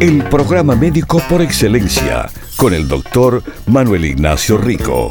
[0.00, 5.08] El programa médico por excelencia con el doctor Manuel Ignacio Rico.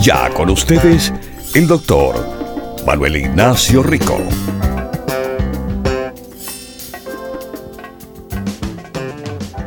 [0.00, 1.12] Ya con ustedes,
[1.54, 2.16] el doctor
[2.86, 4.16] Manuel Ignacio Rico.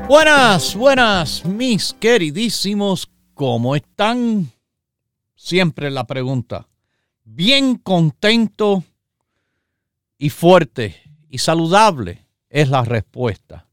[0.07, 4.51] Buenas, buenas, mis queridísimos, ¿cómo están?
[5.35, 6.67] Siempre la pregunta.
[7.23, 8.83] Bien contento
[10.17, 10.95] y fuerte
[11.29, 13.67] y saludable es la respuesta.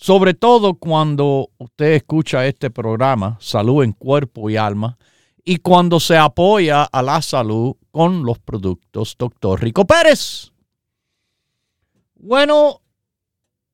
[0.00, 4.96] Sobre todo cuando usted escucha este programa, Salud en Cuerpo y Alma,
[5.44, 9.60] y cuando se apoya a la salud con los productos Dr.
[9.60, 10.52] Rico Pérez.
[12.14, 12.80] Bueno,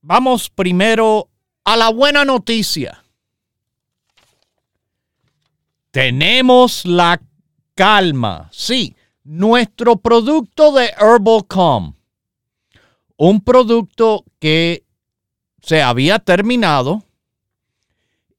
[0.00, 1.28] vamos primero
[1.62, 3.05] a la buena noticia.
[5.91, 7.20] Tenemos la
[7.75, 8.48] calma.
[8.50, 11.94] Sí, nuestro producto de Herbal Calm.
[13.19, 14.83] Un producto que
[15.64, 17.04] se había terminado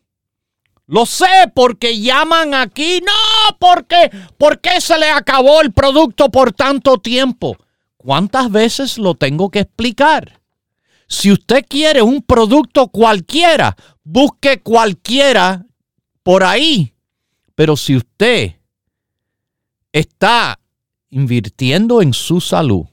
[0.86, 3.00] Lo sé porque llaman aquí.
[3.04, 7.56] No, porque ¿por qué se le acabó el producto por tanto tiempo?
[7.96, 10.40] ¿Cuántas veces lo tengo que explicar?
[11.08, 15.66] Si usted quiere un producto cualquiera, busque cualquiera
[16.22, 16.94] por ahí.
[17.56, 18.60] Pero si usted
[19.90, 20.60] está
[21.10, 22.86] invirtiendo en su salud,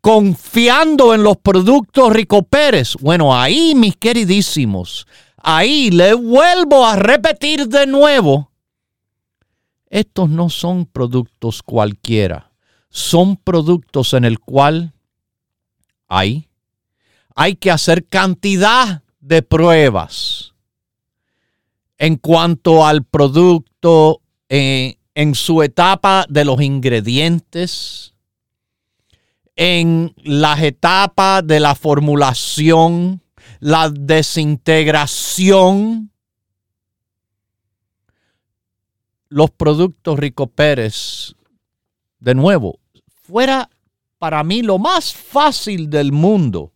[0.00, 7.68] confiando en los productos Rico Pérez, bueno, ahí mis queridísimos, ahí le vuelvo a repetir
[7.68, 8.50] de nuevo,
[9.88, 12.52] estos no son productos cualquiera,
[12.88, 14.92] son productos en el cual
[16.08, 16.48] hay,
[17.34, 20.54] hay que hacer cantidad de pruebas
[21.98, 28.14] en cuanto al producto eh, en su etapa de los ingredientes,
[29.56, 33.20] en las etapas de la formulación,
[33.58, 36.12] la desintegración.
[39.28, 41.34] Los productos Rico Pérez,
[42.20, 42.78] de nuevo,
[43.22, 43.70] fuera
[44.18, 46.72] para mí lo más fácil del mundo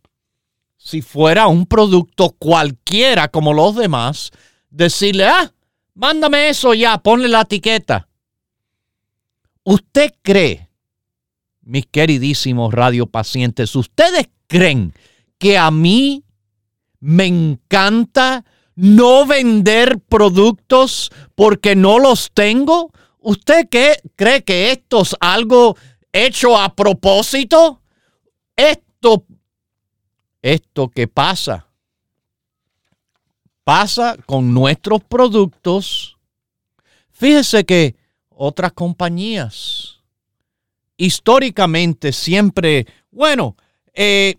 [0.79, 4.31] si fuera un producto cualquiera como los demás,
[4.71, 5.53] decirle, ah,
[5.93, 8.09] mándame eso ya, ponle la etiqueta.
[9.71, 10.69] ¿Usted cree,
[11.61, 14.93] mis queridísimos radiopacientes, ustedes creen
[15.39, 16.25] que a mí
[16.99, 18.45] me encanta
[18.75, 22.91] no vender productos porque no los tengo?
[23.21, 23.69] ¿Usted
[24.17, 25.77] cree que esto es algo
[26.13, 27.81] hecho a propósito?
[28.57, 29.25] Esto,
[30.43, 31.69] esto que pasa,
[33.63, 36.19] pasa con nuestros productos.
[37.13, 38.00] Fíjese que
[38.43, 40.01] otras compañías.
[40.97, 43.55] Históricamente siempre, bueno,
[43.93, 44.37] eh,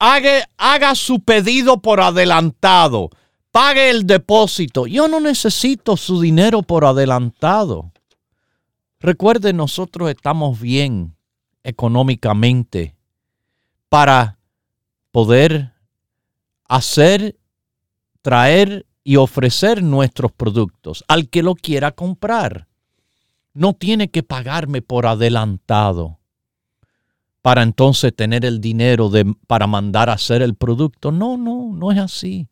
[0.00, 3.10] haga, haga su pedido por adelantado,
[3.52, 4.88] pague el depósito.
[4.88, 7.92] Yo no necesito su dinero por adelantado.
[8.98, 11.14] Recuerde, nosotros estamos bien
[11.62, 12.96] económicamente
[13.88, 14.38] para
[15.12, 15.72] poder
[16.68, 17.38] hacer,
[18.22, 22.66] traer y ofrecer nuestros productos al que lo quiera comprar.
[23.54, 26.18] No tiene que pagarme por adelantado
[27.40, 29.10] para entonces tener el dinero
[29.46, 31.12] para mandar a hacer el producto.
[31.12, 32.48] No, no, no es así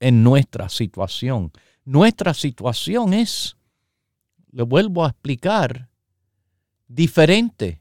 [0.00, 1.52] en nuestra situación.
[1.84, 3.56] Nuestra situación es,
[4.50, 5.88] le vuelvo a explicar,
[6.88, 7.80] diferente.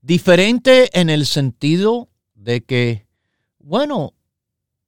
[0.00, 3.06] Diferente en el sentido de que,
[3.58, 4.14] bueno,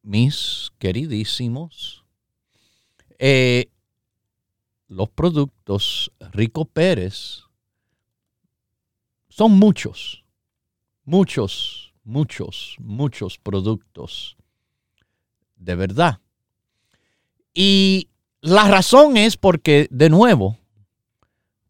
[0.02, 2.04] mis queridísimos,
[3.18, 3.70] eh,
[4.88, 7.44] los productos Rico Pérez
[9.28, 10.24] son muchos,
[11.04, 14.36] muchos, muchos, muchos productos.
[15.56, 16.20] De verdad.
[17.52, 18.08] Y
[18.40, 20.56] la razón es porque, de nuevo,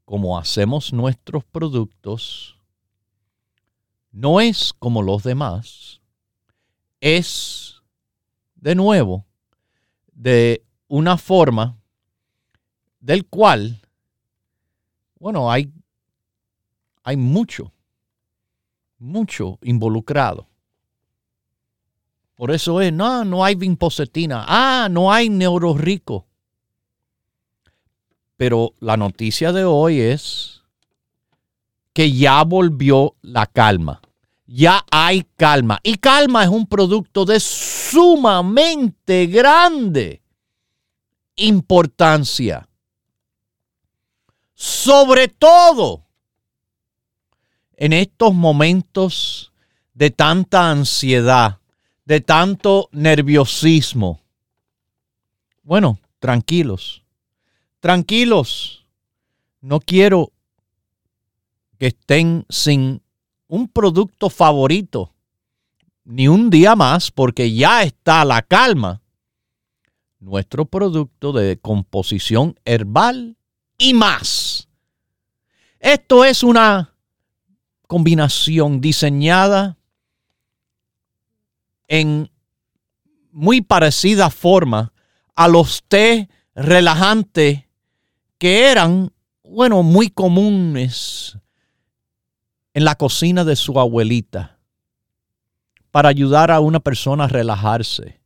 [0.04, 2.56] como hacemos nuestros productos,
[4.12, 6.00] no es como los demás,
[7.00, 7.82] es,
[8.54, 9.26] de nuevo,
[10.12, 11.77] de una forma
[13.00, 13.80] del cual,
[15.18, 15.72] bueno, hay
[17.08, 17.72] hay mucho,
[18.98, 20.46] mucho involucrado.
[22.34, 24.44] Por eso es, no, no hay vinpocetina.
[24.46, 26.26] Ah, no hay neurorico.
[28.36, 30.60] Pero la noticia de hoy es
[31.94, 34.02] que ya volvió la calma.
[34.46, 35.80] Ya hay calma.
[35.82, 40.20] Y calma es un producto de sumamente grande
[41.36, 42.68] importancia.
[44.60, 46.02] Sobre todo
[47.76, 49.52] en estos momentos
[49.94, 51.60] de tanta ansiedad,
[52.04, 54.20] de tanto nerviosismo.
[55.62, 57.04] Bueno, tranquilos,
[57.78, 58.84] tranquilos.
[59.60, 60.32] No quiero
[61.78, 63.00] que estén sin
[63.46, 65.14] un producto favorito
[66.02, 69.02] ni un día más porque ya está la calma.
[70.18, 73.37] Nuestro producto de composición herbal
[73.78, 74.68] y más.
[75.78, 76.92] Esto es una
[77.86, 79.78] combinación diseñada
[81.86, 82.30] en
[83.30, 84.92] muy parecida forma
[85.34, 87.64] a los té relajantes
[88.36, 89.12] que eran,
[89.44, 91.38] bueno, muy comunes
[92.74, 94.58] en la cocina de su abuelita
[95.90, 98.20] para ayudar a una persona a relajarse.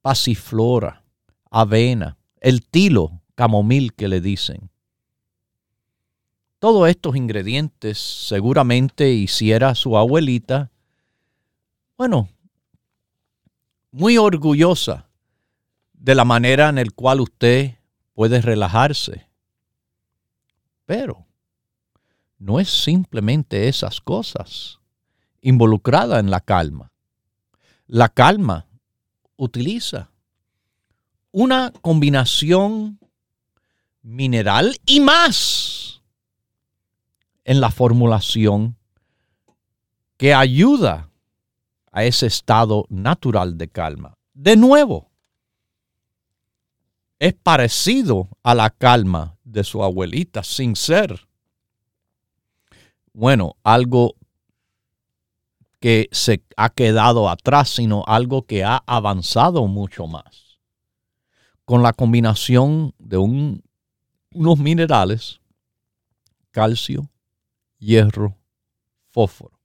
[0.00, 1.04] Pasiflora,
[1.50, 4.70] avena, el tilo, camomil que le dicen.
[6.58, 10.72] Todos estos ingredientes seguramente hiciera su abuelita,
[11.96, 12.28] bueno,
[13.92, 15.08] muy orgullosa
[15.92, 17.76] de la manera en la cual usted
[18.14, 19.28] puede relajarse.
[20.86, 21.26] Pero
[22.38, 24.78] no es simplemente esas cosas
[25.40, 26.90] involucradas en la calma.
[27.86, 28.66] La calma
[29.36, 30.10] utiliza
[31.32, 32.98] una combinación
[34.06, 36.00] mineral y más
[37.44, 38.76] en la formulación
[40.16, 41.10] que ayuda
[41.90, 44.16] a ese estado natural de calma.
[44.32, 45.10] De nuevo,
[47.18, 51.26] es parecido a la calma de su abuelita, sin ser,
[53.12, 54.14] bueno, algo
[55.80, 60.58] que se ha quedado atrás, sino algo que ha avanzado mucho más.
[61.64, 63.16] Con la combinación de
[64.36, 65.40] unos minerales,
[66.50, 67.08] calcio,
[67.78, 68.36] hierro,
[69.10, 69.58] fósforo.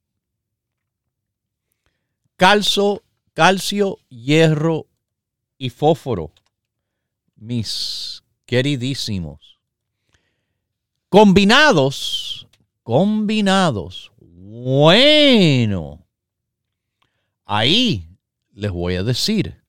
[2.38, 4.88] Calcio, calcio, hierro
[5.58, 6.32] y fósforo,
[7.36, 9.60] mis queridísimos.
[11.10, 12.48] Combinados,
[12.82, 14.12] combinados.
[14.20, 16.06] Bueno,
[17.44, 18.08] ahí
[18.54, 19.62] les voy a decir.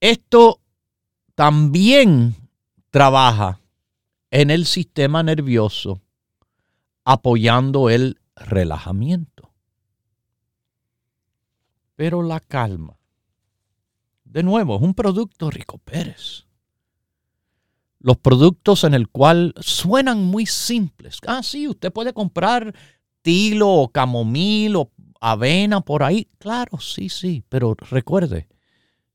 [0.00, 0.60] Esto
[1.34, 2.47] también
[2.98, 3.60] trabaja
[4.32, 6.02] en el sistema nervioso
[7.04, 9.54] apoyando el relajamiento.
[11.94, 12.98] Pero la calma,
[14.24, 16.48] de nuevo, es un producto Rico Pérez.
[18.00, 21.18] Los productos en el cual suenan muy simples.
[21.24, 22.74] Ah, sí, usted puede comprar
[23.22, 24.90] tilo o camomil o
[25.20, 26.28] avena por ahí.
[26.38, 28.48] Claro, sí, sí, pero recuerde,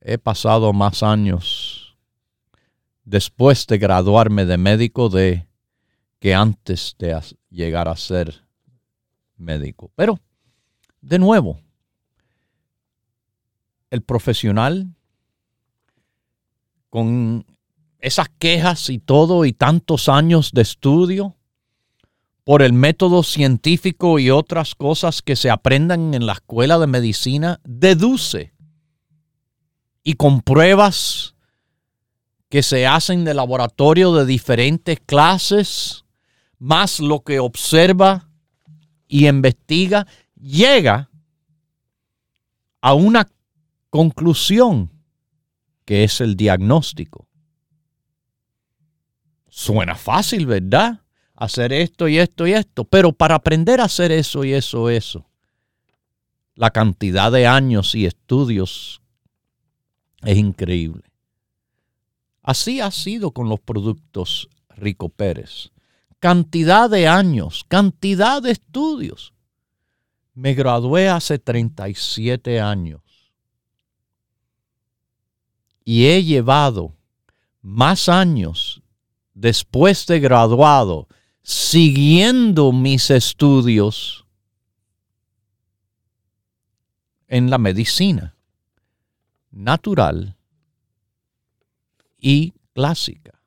[0.00, 1.96] He pasado más años
[3.04, 5.48] después de graduarme de médico de
[6.20, 8.44] que antes de llegar a ser
[9.36, 9.90] médico.
[9.96, 10.20] Pero,
[11.00, 11.60] de nuevo,
[13.90, 14.86] el profesional
[16.90, 17.44] con
[18.00, 21.36] esas quejas y todo y tantos años de estudio
[22.44, 27.60] por el método científico y otras cosas que se aprendan en la escuela de medicina,
[27.64, 28.54] deduce
[30.02, 31.34] y con pruebas
[32.48, 36.06] que se hacen de laboratorio de diferentes clases,
[36.58, 38.30] más lo que observa
[39.06, 40.06] y investiga,
[40.40, 41.10] llega
[42.80, 43.28] a una
[43.90, 44.90] conclusión
[45.84, 47.27] que es el diagnóstico.
[49.58, 51.00] Suena fácil, ¿verdad?
[51.34, 55.26] Hacer esto y esto y esto, pero para aprender a hacer eso y eso, eso,
[56.54, 59.02] la cantidad de años y estudios
[60.22, 61.02] es increíble.
[62.40, 65.72] Así ha sido con los productos Rico Pérez.
[66.20, 69.34] Cantidad de años, cantidad de estudios.
[70.34, 73.02] Me gradué hace 37 años
[75.84, 76.94] y he llevado
[77.60, 78.84] más años
[79.40, 81.06] después de graduado,
[81.42, 84.26] siguiendo mis estudios
[87.28, 88.36] en la medicina
[89.52, 90.36] natural
[92.18, 93.40] y clásica,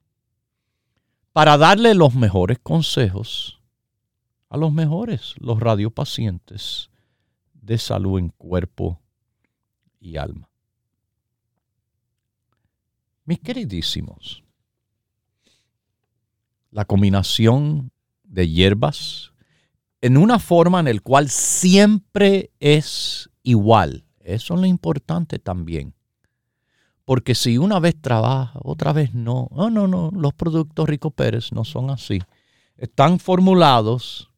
[1.34, 3.60] para darle los mejores consejos
[4.48, 6.90] a los mejores, los radiopacientes
[7.54, 9.02] de salud en cuerpo
[10.00, 10.50] y alma.
[13.26, 14.41] Mis queridísimos,
[16.72, 17.92] la combinación
[18.24, 19.32] de hierbas
[20.02, 24.06] en una forma en la cual siempre es igual.
[24.20, 25.94] Eso es lo importante también.
[27.06, 29.50] Porque si una vez trabaja, otra vez no.
[29.52, 30.12] No, no, no.
[30.12, 32.20] Los productos Rico Pérez no son así.
[32.78, 34.30] Están formulados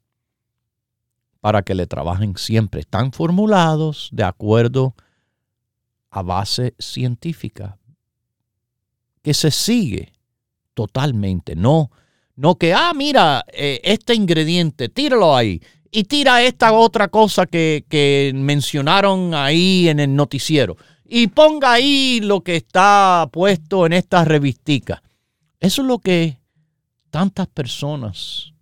[1.40, 2.82] para que le trabajen siempre.
[2.82, 4.96] Están formulados de acuerdo
[6.10, 7.78] a base científica.
[9.22, 10.14] Que se sigue
[10.74, 11.56] totalmente.
[11.56, 11.92] No
[12.36, 15.62] no que, ah, mira, eh, este ingrediente, tíralo ahí.
[15.92, 20.76] Y tira esta otra cosa que, que mencionaron ahí en el noticiero.
[21.06, 25.04] Y ponga ahí lo que está puesto en esta revistica.
[25.60, 26.40] Eso es lo que
[27.12, 28.54] tantas personas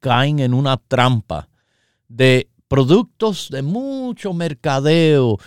[0.00, 1.48] caen en una trampa
[2.08, 5.38] de productos de mucho mercadeo,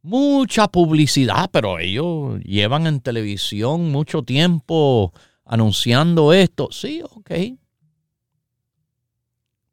[0.00, 5.12] mucha publicidad, pero ellos llevan en televisión mucho tiempo
[5.44, 6.68] anunciando esto.
[6.70, 7.30] Sí, ok.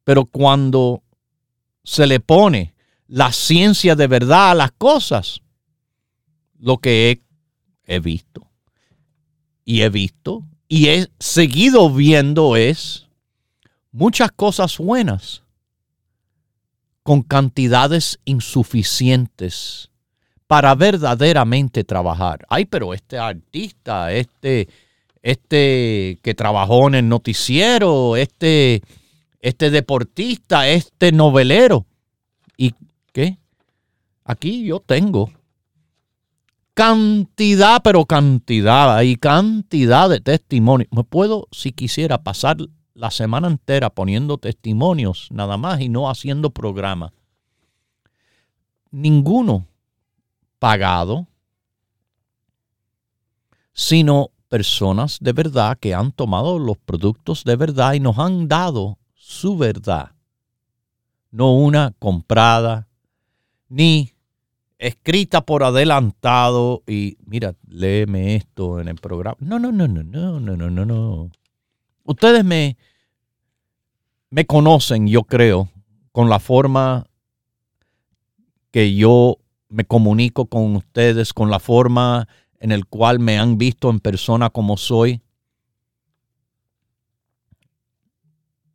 [0.03, 1.03] Pero cuando
[1.83, 2.73] se le pone
[3.07, 5.41] la ciencia de verdad a las cosas,
[6.59, 8.49] lo que he, he visto
[9.65, 13.07] y he visto y he seguido viendo es
[13.91, 15.43] muchas cosas buenas
[17.03, 19.89] con cantidades insuficientes
[20.47, 22.45] para verdaderamente trabajar.
[22.49, 24.67] Ay, pero este artista, este
[25.21, 28.81] este que trabajó en el noticiero, este,
[29.39, 31.85] este deportista, este novelero.
[32.57, 32.73] ¿Y
[33.11, 33.37] qué?
[34.23, 35.31] Aquí yo tengo
[36.73, 40.89] cantidad, pero cantidad, hay cantidad de testimonios.
[40.91, 42.57] Me puedo, si quisiera, pasar
[42.93, 47.13] la semana entera poniendo testimonios nada más y no haciendo programa.
[48.91, 49.67] Ninguno
[50.59, 51.27] pagado,
[53.73, 58.99] sino personas de verdad que han tomado los productos de verdad y nos han dado
[59.13, 60.11] su verdad.
[61.31, 62.89] No una comprada,
[63.69, 64.11] ni
[64.77, 69.37] escrita por adelantado y mira, léeme esto en el programa.
[69.39, 71.31] No, no, no, no, no, no, no, no, no.
[72.03, 72.75] Ustedes me,
[74.31, 75.69] me conocen, yo creo,
[76.11, 77.05] con la forma
[78.69, 79.37] que yo
[79.69, 82.27] me comunico con ustedes, con la forma
[82.61, 85.19] en el cual me han visto en persona como soy.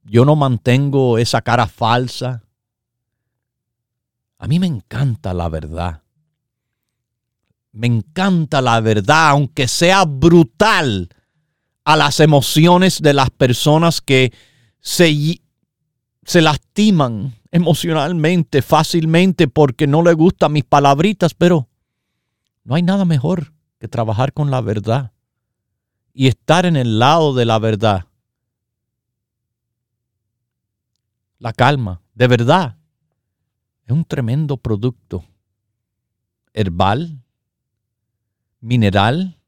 [0.02, 2.42] Yo no mantengo esa cara falsa.
[4.38, 6.02] A mí me encanta la verdad.
[7.70, 11.08] Me encanta la verdad, aunque sea brutal
[11.84, 14.32] a las emociones de las personas que
[14.80, 15.40] se,
[16.24, 21.68] se lastiman emocionalmente fácilmente porque no le gustan mis palabritas, pero
[22.64, 25.12] no hay nada mejor que trabajar con la verdad
[26.12, 28.06] y estar en el lado de la verdad.
[31.38, 32.78] La calma, de verdad,
[33.84, 35.24] es un tremendo producto
[36.54, 37.22] herbal,
[38.60, 39.38] mineral.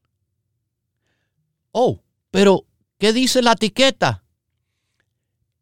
[1.72, 2.66] Oh, pero
[2.98, 4.22] ¿qué dice la etiqueta?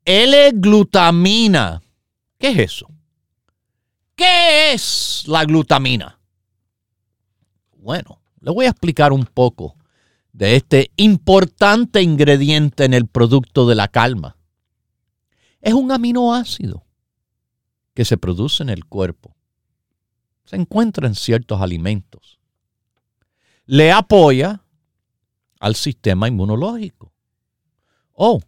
[0.04, 1.82] L-glutamina.
[2.38, 2.90] ¿Qué es eso?
[4.16, 6.18] ¿Qué es la glutamina?
[7.76, 9.75] Bueno, le voy a explicar un poco
[10.33, 14.37] de este importante ingrediente en el producto de la calma.
[15.61, 16.87] Es un aminoácido
[17.93, 19.35] que se produce en el cuerpo.
[20.45, 22.39] Se encuentra en ciertos alimentos.
[23.65, 24.63] Le apoya
[25.59, 27.13] al sistema inmunológico.
[28.13, 28.41] Oh,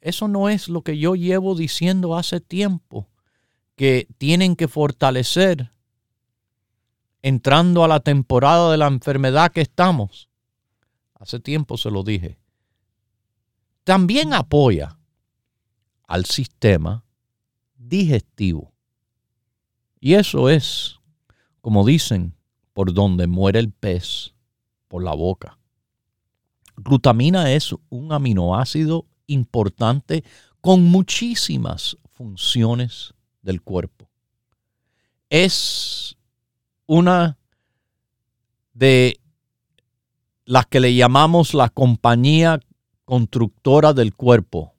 [0.00, 3.08] eso no es lo que yo llevo diciendo hace tiempo,
[3.76, 5.70] que tienen que fortalecer
[7.22, 10.28] entrando a la temporada de la enfermedad que estamos.
[11.14, 12.38] Hace tiempo se lo dije.
[13.84, 14.98] También apoya
[16.06, 17.04] al sistema
[17.76, 18.72] digestivo.
[20.00, 20.98] Y eso es,
[21.60, 22.34] como dicen,
[22.72, 24.34] por donde muere el pez,
[24.88, 25.58] por la boca.
[26.76, 30.24] Glutamina es un aminoácido importante
[30.60, 34.08] con muchísimas funciones del cuerpo.
[35.28, 36.16] Es
[36.90, 37.38] una
[38.74, 39.20] de
[40.44, 42.58] las que le llamamos la compañía
[43.04, 44.74] constructora del cuerpo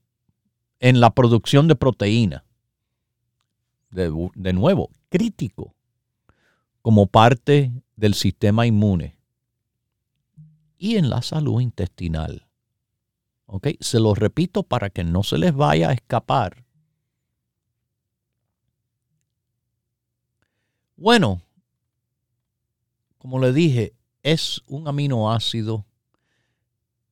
[0.82, 2.44] en la producción de proteína.
[3.92, 5.74] De, nuevo, crítico
[6.82, 9.16] como parte del sistema inmune
[10.78, 12.46] y en la salud intestinal.
[13.46, 13.68] ¿Ok?
[13.80, 16.66] Se lo repito para que no se les vaya a escapar.
[20.98, 21.42] Bueno,
[23.22, 25.86] como le dije, es un aminoácido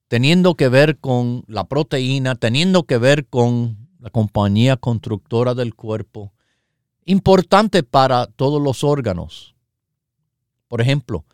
[0.08, 6.34] teniendo que ver con la proteína, teniendo que ver con la compañía constructora del cuerpo,
[7.06, 9.54] importante para todos los órganos.
[10.68, 11.26] Por ejemplo,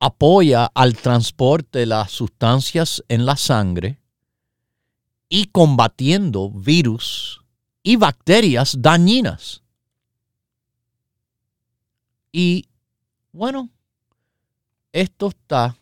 [0.00, 4.00] apoya al transporte de las sustancias en la sangre
[5.28, 7.40] y combatiendo virus
[7.84, 9.62] y bacterias dañinas.
[12.32, 12.66] Y
[13.34, 13.68] bueno,
[14.92, 15.76] esto está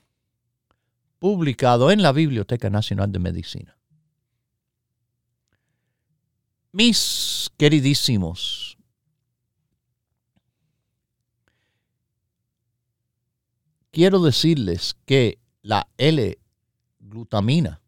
[1.18, 3.76] publicado en la Biblioteca Nacional de Medicina.
[6.72, 8.78] Mis queridísimos,
[13.90, 17.82] quiero decirles que la L-glutamina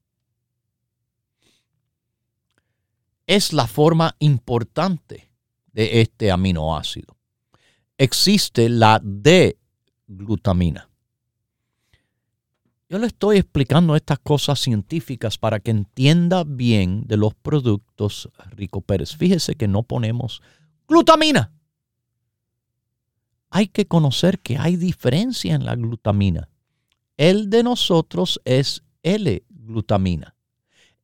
[3.26, 5.30] es la forma importante
[5.72, 7.13] de este aminoácido
[7.98, 10.88] existe la D-glutamina.
[12.88, 18.82] Yo le estoy explicando estas cosas científicas para que entienda bien de los productos Rico
[18.82, 19.16] Pérez.
[19.16, 20.42] Fíjese que no ponemos
[20.86, 21.50] glutamina.
[23.50, 26.48] Hay que conocer que hay diferencia en la glutamina.
[27.16, 30.34] El de nosotros es L-glutamina.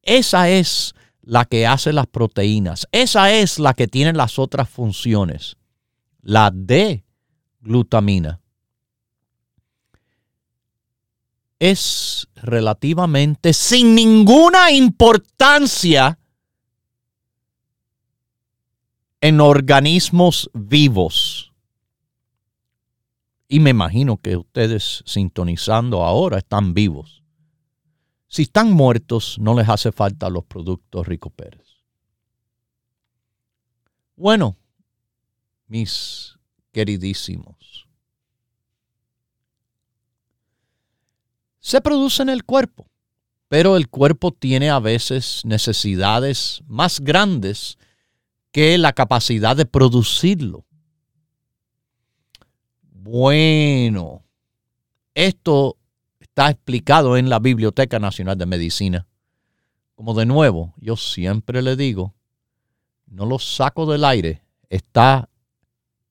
[0.02, 2.88] Esa es la que hace las proteínas.
[2.92, 5.56] Esa es la que tiene las otras funciones
[6.22, 8.40] la D-glutamina,
[11.58, 16.18] es relativamente sin ninguna importancia
[19.20, 21.52] en organismos vivos.
[23.46, 27.22] Y me imagino que ustedes sintonizando ahora están vivos.
[28.26, 31.66] Si están muertos, no les hace falta los productos Rico Pérez.
[34.16, 34.56] Bueno,
[35.70, 36.36] mis
[36.72, 37.86] queridísimos,
[41.60, 42.90] se produce en el cuerpo,
[43.48, 47.78] pero el cuerpo tiene a veces necesidades más grandes
[48.50, 50.66] que la capacidad de producirlo.
[52.82, 54.24] Bueno,
[55.14, 55.76] esto
[56.18, 59.06] está explicado en la Biblioteca Nacional de Medicina.
[59.94, 62.14] Como de nuevo, yo siempre le digo,
[63.06, 65.29] no lo saco del aire, está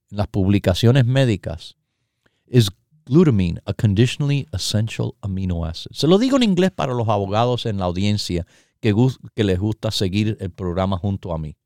[0.09, 1.75] las publicaciones médicas.
[2.47, 2.69] Es
[3.05, 5.61] glutamine, a conditionally essential amino.
[5.73, 8.45] Se lo digo en inglés para los abogados en la audiencia
[8.79, 8.93] que
[9.43, 11.57] les gusta seguir el programa junto a mí.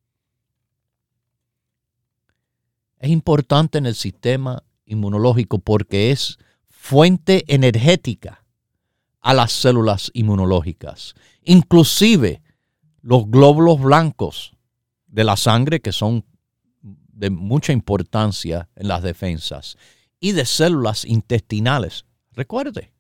[2.98, 6.38] Es importante en el sistema inmunológico porque es
[6.70, 8.46] fuente energética
[9.20, 11.14] a las células inmunológicas.
[11.44, 12.42] Inclusive
[13.02, 14.54] los glóbulos blancos
[15.08, 16.26] de la sangre que son
[17.14, 19.78] de mucha importancia en las defensas
[20.20, 22.06] y de células intestinales.
[22.32, 22.92] Recuerde,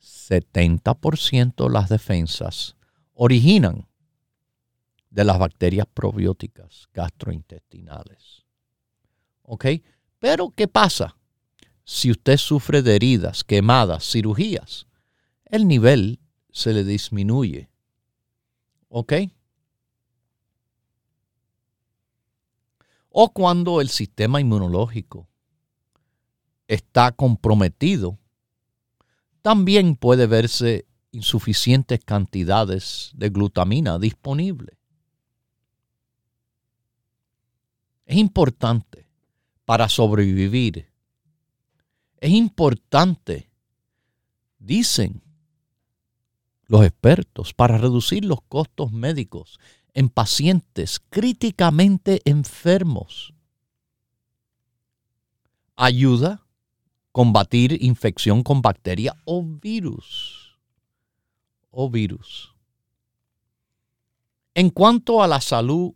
[0.00, 2.76] 70% de las defensas
[3.14, 3.88] originan
[5.10, 8.44] de las bacterias probióticas gastrointestinales.
[9.42, 9.66] ¿Ok?
[10.18, 11.16] Pero, ¿qué pasa?
[11.84, 14.86] Si usted sufre de heridas, quemadas, cirugías,
[15.44, 17.70] el nivel se le disminuye.
[18.88, 19.12] ¿Ok?
[23.18, 25.26] O cuando el sistema inmunológico
[26.68, 28.18] está comprometido,
[29.40, 34.76] también puede verse insuficientes cantidades de glutamina disponible.
[38.04, 39.08] Es importante
[39.64, 40.86] para sobrevivir.
[42.20, 43.48] Es importante,
[44.58, 45.22] dicen
[46.66, 49.58] los expertos, para reducir los costos médicos
[49.96, 53.34] en pacientes críticamente enfermos.
[55.74, 56.46] Ayuda a
[57.10, 60.56] combatir infección con bacteria o virus.
[61.70, 62.54] O virus.
[64.54, 65.92] En cuanto a la salud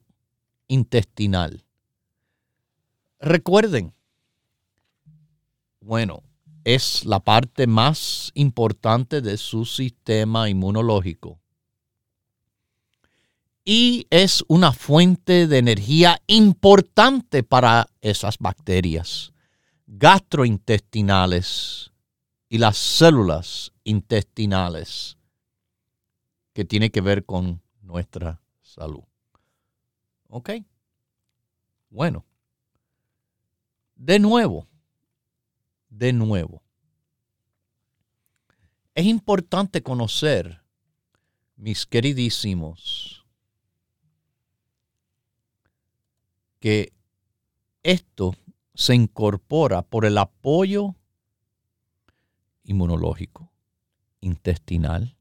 [0.66, 1.64] intestinal,
[3.22, 3.92] Recuerden,
[5.82, 6.22] bueno,
[6.64, 11.38] es la parte más importante de su sistema inmunológico.
[13.64, 19.32] Y es una fuente de energía importante para esas bacterias
[19.86, 21.92] gastrointestinales
[22.48, 25.16] y las células intestinales
[26.52, 29.04] que tiene que ver con nuestra salud.
[30.28, 30.50] ¿Ok?
[31.90, 32.24] Bueno,
[33.96, 34.68] de nuevo,
[35.88, 36.62] de nuevo,
[38.94, 40.62] es importante conocer,
[41.56, 43.19] mis queridísimos,
[46.60, 46.92] que
[47.82, 48.36] esto
[48.74, 50.94] se incorpora por el apoyo
[52.62, 53.50] inmunológico,
[54.20, 55.16] intestinal,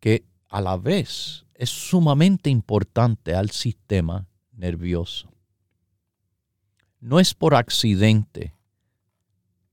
[0.00, 5.32] que a la vez es sumamente importante al sistema nervioso.
[7.00, 8.54] No es por accidente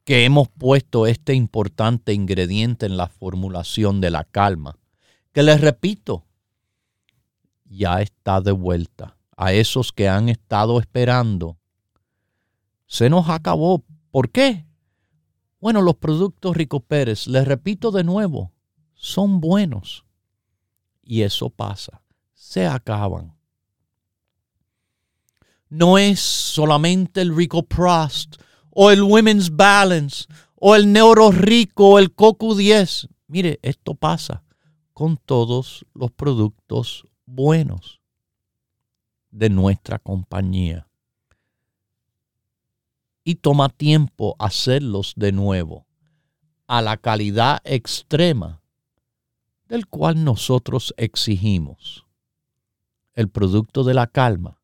[0.04, 4.78] que hemos puesto este importante ingrediente en la formulación de la calma,
[5.32, 6.26] que les repito,
[7.66, 11.58] ya está de vuelta a esos que han estado esperando.
[12.86, 13.84] Se nos acabó.
[14.12, 14.66] ¿Por qué?
[15.60, 18.52] Bueno, los productos Rico Pérez, les repito de nuevo,
[18.94, 20.06] son buenos.
[21.04, 22.02] Y eso pasa,
[22.34, 23.34] se acaban
[25.74, 28.36] no es solamente el Rico Prost
[28.70, 30.26] o el Women's Balance
[30.56, 33.08] o el Neuro Rico o el Coco 10.
[33.28, 34.44] Mire, esto pasa
[34.94, 38.03] con todos los productos buenos
[39.34, 40.88] de nuestra compañía.
[43.26, 45.86] Y toma tiempo hacerlos de nuevo
[46.68, 48.62] a la calidad extrema
[49.68, 52.06] del cual nosotros exigimos.
[53.14, 54.60] El producto de la calma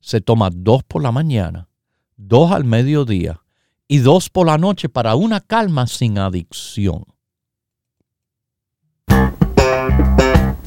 [0.00, 1.68] se toma dos por la mañana,
[2.16, 3.42] dos al mediodía
[3.86, 7.04] y dos por la noche para una calma sin adicción.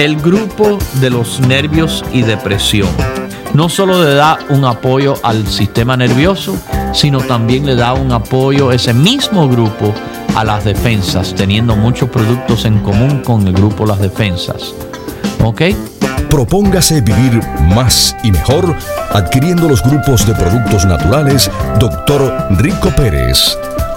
[0.00, 2.88] el grupo de los nervios y depresión.
[3.52, 6.56] No solo le da un apoyo al sistema nervioso,
[6.94, 9.92] sino también le da un apoyo ese mismo grupo
[10.34, 14.74] a las defensas, teniendo muchos productos en común con el grupo Las Defensas.
[15.44, 15.62] ¿Ok?
[16.30, 17.38] Propóngase vivir
[17.74, 18.74] más y mejor
[19.12, 22.46] adquiriendo los grupos de productos naturales Dr.
[22.52, 23.58] Rico Pérez.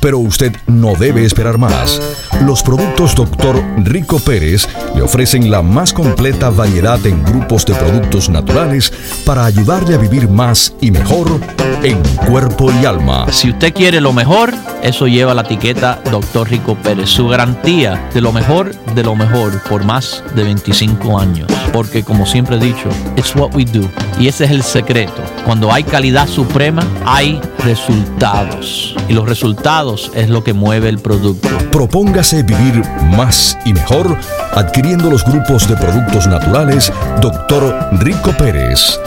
[0.00, 2.00] Pero usted no debe esperar más.
[2.44, 3.62] Los productos Dr.
[3.84, 8.92] Rico Pérez le ofrecen la más completa variedad en grupos de productos naturales
[9.26, 11.40] para ayudarle a vivir más y mejor
[11.82, 13.26] en cuerpo y alma.
[13.30, 16.48] Si usted quiere lo mejor, eso lleva la etiqueta Dr.
[16.48, 21.48] Rico Pérez, su garantía de lo mejor de lo mejor por más de 25 años.
[21.72, 23.88] Porque como siempre he dicho, it's what we do.
[24.18, 25.22] Y ese es el secreto.
[25.44, 28.94] Cuando hay calidad suprema, hay resultados.
[29.08, 31.48] Y los resultados es lo que mueve el producto.
[31.70, 32.82] Propóngase vivir
[33.16, 34.16] más y mejor
[34.54, 37.90] adquiriendo los grupos de productos naturales Dr.
[38.00, 38.98] Rico Pérez.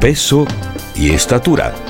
[0.00, 0.46] peso
[0.96, 1.89] y estatura.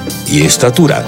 [0.39, 1.05] estatura.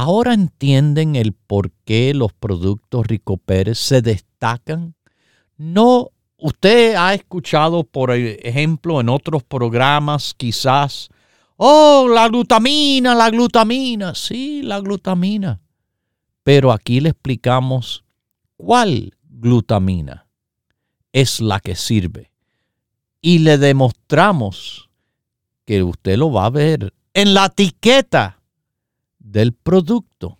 [0.00, 4.94] ahora entienden el por qué los productos Rico Pérez se destacan.
[5.58, 11.08] No, usted ha escuchado, por ejemplo, en otros programas quizás,
[11.56, 15.60] oh, la glutamina, la glutamina, sí, la glutamina.
[16.42, 18.04] Pero aquí le explicamos
[18.56, 20.26] cuál glutamina
[21.12, 22.30] es la que sirve.
[23.20, 24.90] Y le demostramos
[25.64, 28.40] que usted lo va a ver en la etiqueta
[29.18, 30.38] del producto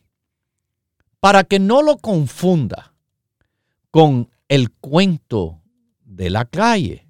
[1.18, 2.94] para que no lo confunda
[3.90, 5.60] con el cuento
[6.04, 7.06] de la calle.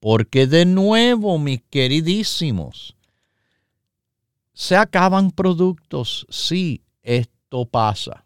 [0.00, 2.96] Porque de nuevo, mis queridísimos,
[4.52, 6.26] se acaban productos.
[6.30, 8.24] Sí, esto pasa.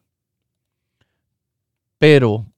[2.04, 2.52] Pero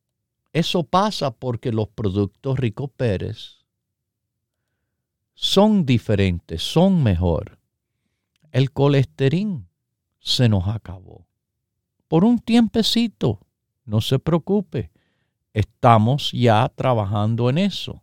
[0.53, 3.65] eso pasa porque los productos Rico Pérez
[5.35, 7.57] son diferentes, son mejor
[8.51, 9.69] el colesterol
[10.19, 11.29] se nos acabó.
[12.09, 13.39] Por un tiempecito,
[13.85, 14.91] no se preocupe,
[15.53, 18.03] estamos ya trabajando en eso.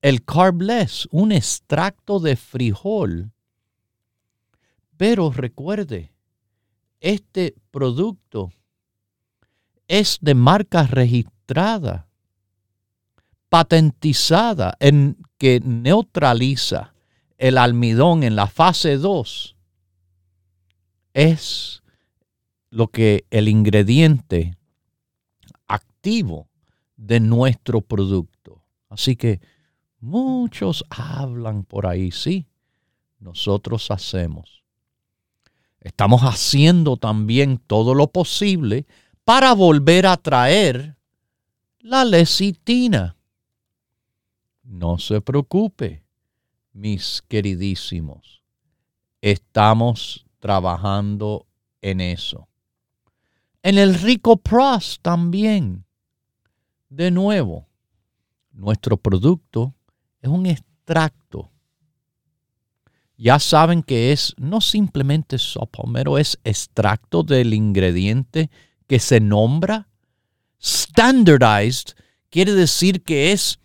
[0.00, 3.30] El carbless, un extracto de frijol.
[4.96, 6.12] Pero recuerde,
[6.98, 8.50] este producto
[9.92, 12.08] es de marca registrada,
[13.50, 16.94] patentizada, en que neutraliza
[17.36, 19.54] el almidón en la fase 2
[21.12, 21.82] es
[22.70, 24.56] lo que el ingrediente
[25.68, 26.48] activo
[26.96, 28.64] de nuestro producto.
[28.88, 29.42] Así que
[30.00, 32.46] muchos hablan por ahí, sí,
[33.18, 34.62] nosotros hacemos.
[35.80, 38.86] Estamos haciendo también todo lo posible
[39.24, 40.96] para volver a traer
[41.78, 43.16] la lecitina.
[44.62, 46.04] No se preocupe,
[46.72, 48.42] mis queridísimos.
[49.20, 51.46] Estamos trabajando
[51.80, 52.48] en eso.
[53.62, 55.84] En el Rico Plus también.
[56.88, 57.68] De nuevo,
[58.50, 59.74] nuestro producto
[60.20, 61.50] es un extracto.
[63.16, 65.84] Ya saben que es no simplemente sopa,
[66.18, 68.50] es extracto del ingrediente
[68.92, 69.88] que se nombra.
[70.62, 71.94] Standardized
[72.28, 73.58] quiere decir que es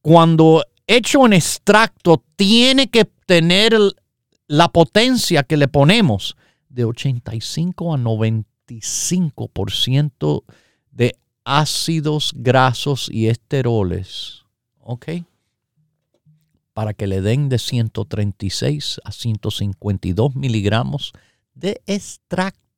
[0.00, 3.74] cuando hecho en extracto tiene que tener
[4.46, 6.34] la potencia que le ponemos
[6.70, 10.44] de 85 a 95%
[10.92, 14.46] de ácidos grasos y esteroles.
[14.78, 15.08] ¿Ok?
[16.72, 21.12] Para que le den de 136 a 152 miligramos
[21.52, 22.69] de extracto.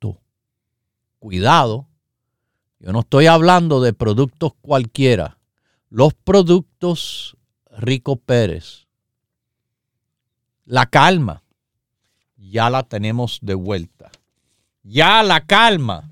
[1.22, 1.86] Cuidado,
[2.80, 5.38] yo no estoy hablando de productos cualquiera.
[5.88, 7.36] Los productos
[7.70, 8.88] Rico Pérez.
[10.64, 11.44] La calma.
[12.36, 14.10] Ya la tenemos de vuelta.
[14.82, 16.10] Ya la calma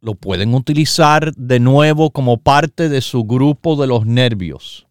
[0.00, 4.88] lo pueden utilizar de nuevo como parte de su grupo de los nervios.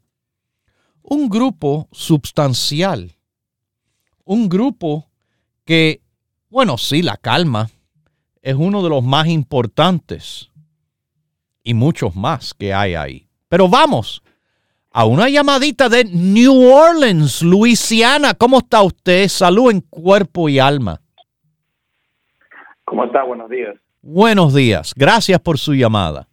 [1.02, 3.14] Un grupo sustancial.
[4.24, 5.10] Un grupo
[5.66, 6.02] que,
[6.50, 7.70] bueno, sí, la calma
[8.46, 10.52] es uno de los más importantes
[11.64, 13.28] y muchos más que hay ahí.
[13.50, 14.22] Pero vamos
[14.91, 18.36] a una llamadita de New Orleans, Luisiana.
[18.36, 19.28] ¿Cómo está usted?
[19.30, 21.02] Salud en cuerpo y alma.
[22.84, 23.24] ¿Cómo está?
[23.24, 23.76] Buenos días.
[24.04, 24.93] Buenos días.
[24.96, 26.28] Gracias por su llamada.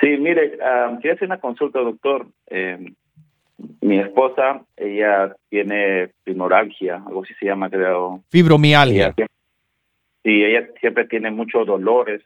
[0.00, 2.28] Sí, mire, um, quiero hacer una consulta, doctor.
[2.46, 2.94] Em,
[3.80, 8.22] mi esposa, ella tiene fibromialgia, algo así se llama, creo.
[8.30, 9.12] Fibromialgia.
[10.26, 12.20] Sí, ella siempre tiene muchos dolores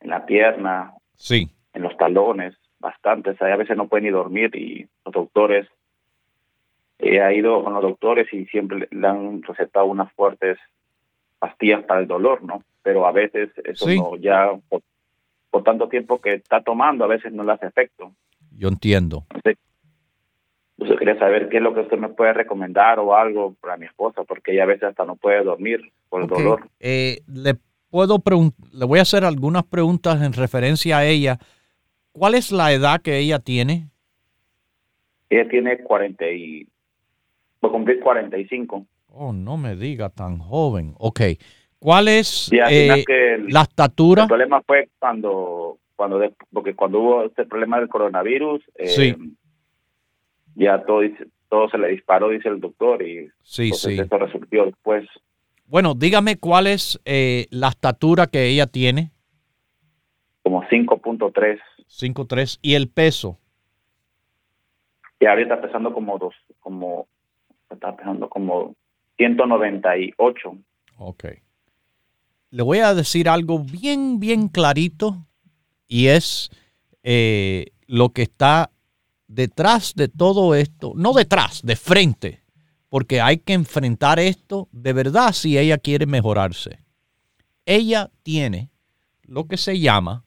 [0.00, 1.48] en la pierna, sí.
[1.72, 3.40] en los talones, bastantes.
[3.40, 5.68] A veces no puede ni dormir y los doctores,
[6.98, 10.58] ella ha ido con los doctores y siempre le han recetado unas fuertes
[11.38, 12.64] pastillas para el dolor, ¿no?
[12.82, 14.82] Pero a veces eso no, ya por,
[15.62, 18.12] tanto tiempo que está tomando, a veces no le hace efecto.
[18.50, 19.26] Yo entiendo.
[19.30, 19.58] Entonces,
[20.78, 23.86] yo quería saber qué es lo que usted me puede recomendar o algo para mi
[23.86, 26.68] esposa, porque ella a veces hasta no puede dormir por el dolor.
[26.80, 27.54] Eh, le
[27.90, 28.22] puedo
[28.72, 31.38] le voy a hacer algunas preguntas en referencia a ella.
[32.12, 33.88] ¿Cuál es la edad que ella tiene?
[35.30, 36.64] Ella tiene 40 y
[37.64, 38.86] va a cumplir 45.
[39.08, 40.94] Oh, no me diga tan joven.
[40.98, 41.20] Ok.
[41.78, 44.22] ¿Cuál es eh, la estatura?
[44.22, 46.20] El problema fue cuando, cuando
[46.52, 49.16] porque cuando hubo este problema del coronavirus, eh,
[50.56, 51.02] ya todo,
[51.48, 53.98] todo se le disparó, dice el doctor, y sí, sí.
[53.98, 55.06] eso resultó después.
[55.66, 59.12] Bueno, dígame cuál es eh, la estatura que ella tiene.
[60.42, 61.58] Como 5.3.
[61.88, 62.58] 5.3.
[62.62, 63.38] ¿Y el peso?
[65.18, 67.08] Y ahorita está pesando como dos, como,
[67.70, 68.74] está pesando como
[69.16, 70.56] 198.
[70.98, 71.24] Ok.
[72.50, 75.16] Le voy a decir algo bien, bien clarito
[75.88, 76.50] y es
[77.02, 78.70] eh, lo que está
[79.28, 82.42] detrás de todo esto, no detrás, de frente,
[82.88, 86.80] porque hay que enfrentar esto de verdad si ella quiere mejorarse.
[87.64, 88.70] Ella tiene
[89.22, 90.24] lo que se llama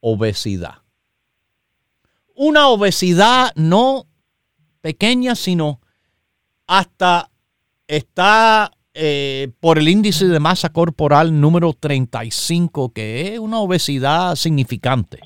[0.00, 0.82] obesidad.
[2.34, 4.06] Una obesidad no
[4.80, 5.80] pequeña, sino
[6.66, 7.30] hasta
[7.86, 15.20] está eh, por el índice de masa corporal número 35, que es una obesidad significante.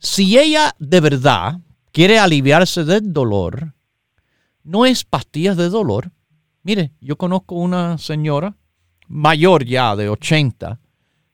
[0.00, 1.60] Si ella de verdad
[1.92, 3.74] quiere aliviarse del dolor,
[4.64, 6.10] no es pastillas de dolor.
[6.62, 8.56] Mire, yo conozco una señora
[9.08, 10.80] mayor ya de 80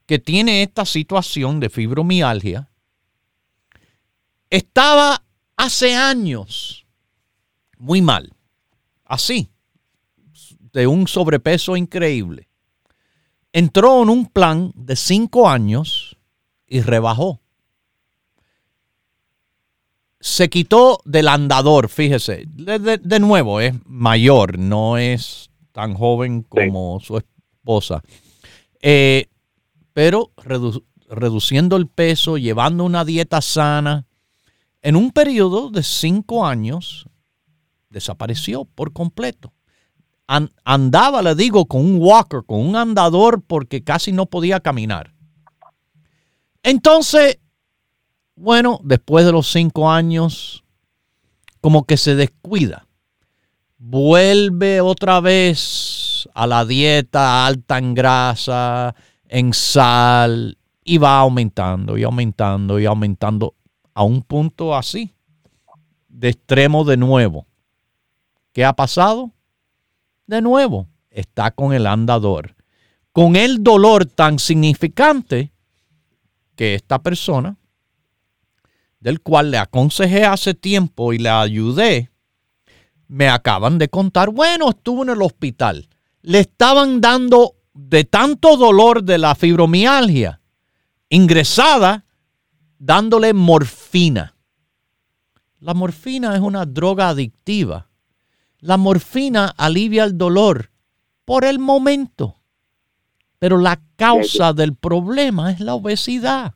[0.04, 2.68] que tiene esta situación de fibromialgia.
[4.50, 5.22] Estaba
[5.56, 6.86] hace años
[7.78, 8.32] muy mal,
[9.04, 9.48] así,
[10.72, 12.48] de un sobrepeso increíble.
[13.52, 16.16] Entró en un plan de cinco años
[16.66, 17.40] y rebajó.
[20.36, 22.44] Se quitó del andador, fíjese.
[22.46, 28.02] De, nuevo, es mayor, no es tan joven como su esposa.
[28.82, 29.28] Eh,
[29.94, 30.32] pero
[31.08, 34.04] reduciendo el peso, llevando una dieta sana,
[34.82, 37.08] en un periodo de cinco años,
[37.88, 39.54] desapareció por completo
[40.26, 45.14] andaba, le digo, con un walker, con un andador, porque casi no podía caminar.
[46.62, 47.38] Entonces,
[48.36, 50.62] bueno, después de los cinco años,
[51.60, 52.86] como que se descuida.
[53.78, 58.94] Vuelve otra vez a la dieta alta en grasa,
[59.28, 63.54] en sal, y va aumentando y aumentando y aumentando.
[63.94, 65.14] a un punto así,
[66.08, 67.46] de extremo de nuevo.
[68.52, 69.32] ¿Qué ha pasado?
[70.26, 72.54] De nuevo, está con el andador.
[73.12, 75.50] Con el dolor tan significante
[76.56, 77.56] que esta persona,
[79.06, 82.10] del cual le aconsejé hace tiempo y le ayudé,
[83.06, 85.88] me acaban de contar, bueno, estuvo en el hospital.
[86.22, 90.40] Le estaban dando de tanto dolor de la fibromialgia,
[91.08, 92.04] ingresada,
[92.80, 94.34] dándole morfina.
[95.60, 97.88] La morfina es una droga adictiva.
[98.58, 100.72] La morfina alivia el dolor
[101.24, 102.40] por el momento,
[103.38, 106.54] pero la causa del problema es la obesidad.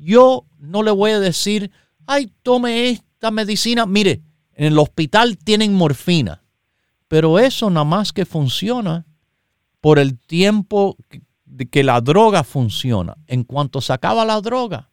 [0.00, 1.70] Yo no le voy a decir,
[2.06, 3.84] ay, tome esta medicina.
[3.84, 4.22] Mire,
[4.54, 6.42] en el hospital tienen morfina,
[7.06, 9.06] pero eso nada más que funciona
[9.80, 10.96] por el tiempo
[11.70, 13.16] que la droga funciona.
[13.26, 14.90] En cuanto se acaba la droga,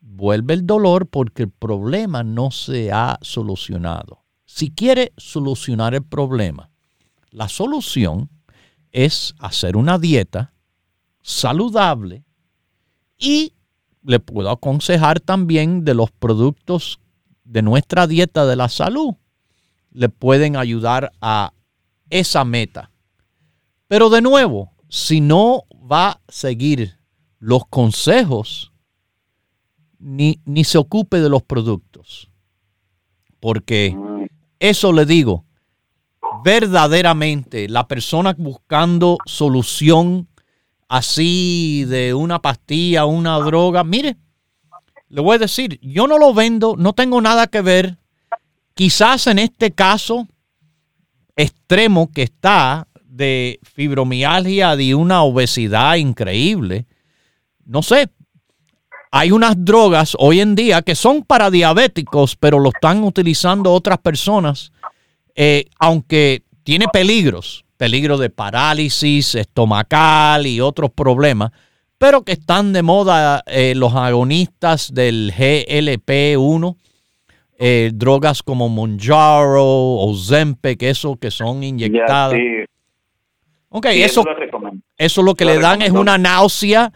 [0.00, 4.24] vuelve el dolor porque el problema no se ha solucionado.
[4.46, 6.70] Si quiere solucionar el problema,
[7.30, 8.30] la solución
[8.90, 10.54] es hacer una dieta
[11.20, 12.24] saludable
[13.18, 13.53] y
[14.04, 17.00] le puedo aconsejar también de los productos
[17.44, 19.14] de nuestra dieta de la salud
[19.94, 21.54] le pueden ayudar a
[22.10, 22.90] esa meta.
[23.88, 26.98] Pero de nuevo, si no va a seguir
[27.38, 28.72] los consejos,
[29.98, 32.28] ni, ni se ocupe de los productos.
[33.40, 33.96] Porque
[34.58, 35.44] eso le digo,
[36.42, 40.28] verdaderamente la persona buscando solución
[40.88, 44.16] así de una pastilla, una droga, mire,
[45.08, 47.98] le voy a decir, yo no lo vendo, no tengo nada que ver.
[48.74, 50.26] Quizás en este caso
[51.36, 56.86] extremo que está de fibromialgia, de una obesidad increíble,
[57.64, 58.10] no sé,
[59.16, 63.98] hay unas drogas hoy en día que son para diabéticos, pero lo están utilizando otras
[63.98, 64.72] personas,
[65.36, 71.52] eh, aunque tiene peligros, peligro de parálisis estomacal y otros problemas
[71.98, 76.76] pero que están de moda eh, los agonistas del GLP-1,
[77.58, 82.34] eh, drogas como Monjaro o Zempe, que eso que son inyectadas.
[83.70, 84.22] Ok, eso,
[84.98, 86.92] eso lo que le dan es una náusea,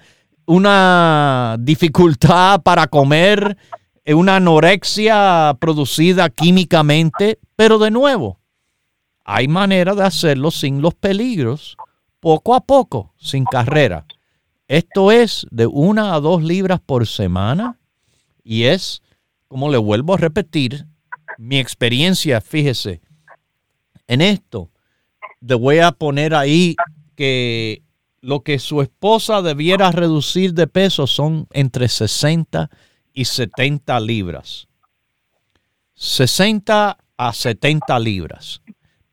[0.46, 3.56] una dificultad para comer,
[4.04, 8.37] eh, una anorexia producida químicamente, pero de nuevo,
[9.30, 11.76] hay manera de hacerlo sin los peligros,
[12.18, 14.06] poco a poco, sin carrera.
[14.68, 17.78] Esto es de una a dos libras por semana
[18.42, 19.02] y es,
[19.46, 20.86] como le vuelvo a repetir,
[21.36, 23.02] mi experiencia, fíjese,
[24.06, 24.70] en esto,
[25.42, 26.74] le voy a poner ahí
[27.14, 27.82] que
[28.22, 32.70] lo que su esposa debiera reducir de peso son entre 60
[33.12, 34.68] y 70 libras.
[35.96, 38.62] 60 a 70 libras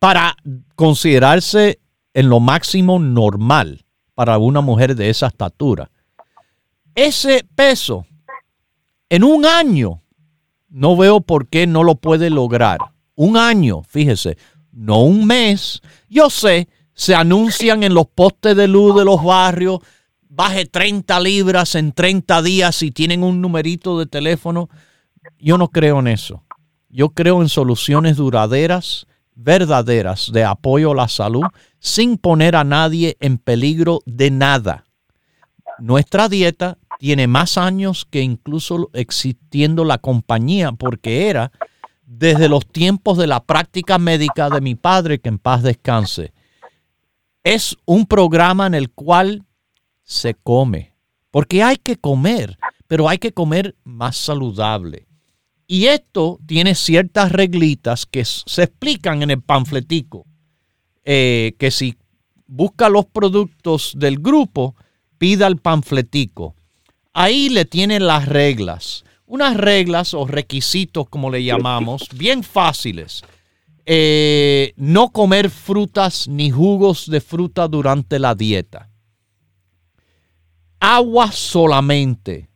[0.06, 0.38] para
[0.76, 1.80] considerarse
[2.14, 5.90] en lo máximo normal para una mujer de esa estatura.
[6.94, 8.06] Ese peso,
[9.10, 10.04] en un año,
[10.70, 12.78] no veo por qué no lo puede lograr.
[13.16, 14.38] Un año, fíjese,
[14.72, 15.82] no un mes.
[16.08, 19.80] Yo sé, se anuncian en los postes de luz de los barrios,
[20.30, 24.70] baje 30 libras en 30 días si tienen un numerito de teléfono.
[25.40, 26.44] Yo no creo en eso.
[26.90, 31.44] Yo creo en soluciones duraderas, verdaderas de apoyo a la salud
[31.80, 34.86] sin poner a nadie en peligro de nada.
[35.78, 41.52] Nuestra dieta tiene más años que incluso existiendo la compañía, porque era
[42.06, 46.34] desde los tiempos de la práctica médica de mi padre, que en paz descanse.
[47.44, 49.44] Es un programa en el cual
[50.04, 50.96] se come,
[51.32, 52.58] porque hay que comer,
[52.88, 55.08] pero hay que comer más saludable.
[55.68, 60.26] Y esto tiene ciertas reglitas que se explican en el panfletico.
[61.04, 61.96] Eh, que si
[62.48, 64.76] busca los productos del grupo,
[65.18, 66.56] pida el panfletico.
[67.14, 69.04] Ahí le tienen las reglas.
[69.26, 73.24] Unas reglas o requisitos, como le llamamos, bien fáciles.
[73.88, 78.90] Eh, no comer frutas ni jugos de fruta durante la dieta.
[80.80, 82.50] Agua solamente.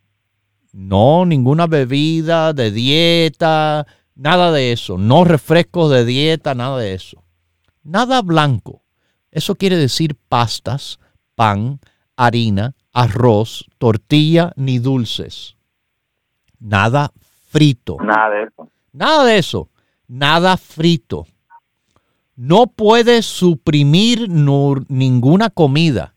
[0.71, 4.97] No, ninguna bebida de dieta, nada de eso.
[4.97, 7.23] No refrescos de dieta, nada de eso.
[7.83, 8.83] Nada blanco.
[9.31, 10.99] Eso quiere decir pastas,
[11.35, 11.79] pan,
[12.15, 15.55] harina, arroz, tortilla ni dulces.
[16.59, 17.11] Nada
[17.47, 17.97] frito.
[18.01, 18.69] Nada de eso.
[18.91, 19.69] Nada de eso.
[20.07, 21.25] Nada frito.
[22.35, 26.15] No puede suprimir ninguna comida.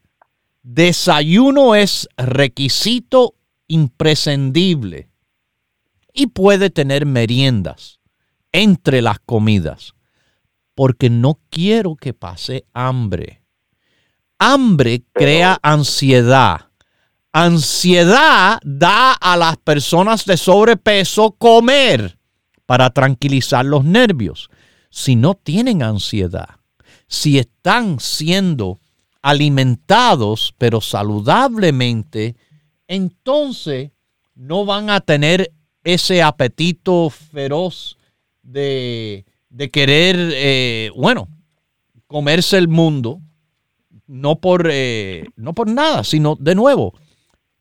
[0.63, 3.35] Desayuno es requisito
[3.69, 5.09] imprescindible.
[6.15, 7.99] y puede tener meriendas
[8.53, 9.95] entre las comidas,
[10.75, 13.43] porque no quiero que pase hambre.
[14.39, 16.69] Hambre crea ansiedad.
[17.33, 22.19] Ansiedad da a las personas de sobrepeso comer
[22.67, 24.51] para tranquilizar los nervios.
[24.91, 26.57] Si no tienen ansiedad,
[27.07, 28.81] si están siendo
[29.23, 32.37] alimentados pero saludablemente,
[32.93, 33.91] entonces
[34.35, 35.51] no van a tener
[35.83, 37.97] ese apetito feroz
[38.43, 39.25] de,
[39.73, 41.27] querer, eh, bueno,
[42.07, 43.21] comerse el mundo,
[44.07, 46.93] no por, eh, no por nada, sino de nuevo,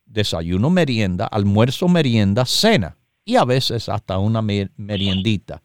[0.05, 5.61] desayuno, merienda, almuerzo, merienda, cena y a veces hasta una meriendita.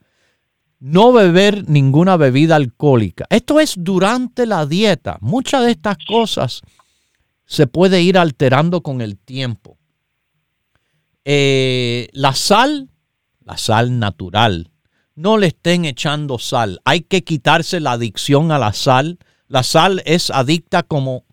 [0.79, 3.27] No beber ninguna bebida alcohólica.
[3.31, 5.19] Esto es durante la dieta.
[5.21, 6.63] Muchas de estas cosas
[7.47, 9.79] se puede ir alterando con el tiempo.
[11.25, 12.91] Eh, la sal,
[13.41, 14.71] la sal natural,
[15.15, 16.81] no le estén echando sal.
[16.85, 19.19] Hay que quitarse la adicción a la sal.
[19.49, 21.25] La sal es adicta como,